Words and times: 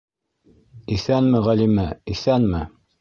-Иҫәнме, 0.95 1.43
Ғәлимә, 1.49 1.87
иҫәнме. 2.15 2.65